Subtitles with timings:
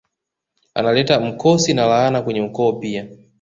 [0.75, 3.07] Analeta mkosi na laana kwenye ukoo pia